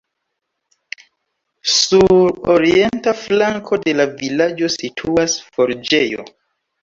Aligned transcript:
Sur 1.73 2.15
orienta 2.53 3.13
flanko 3.25 3.79
de 3.83 3.95
la 3.99 4.07
vilaĝo 4.23 4.71
situas 4.79 5.35
forĝejo. 5.59 6.27